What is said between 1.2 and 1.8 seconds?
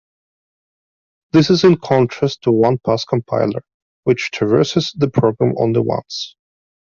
This is in